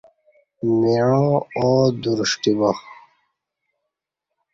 مِعاں 0.79 1.31
آو 1.59 1.73
دُرشٹی 2.01 2.53
با 2.59 2.71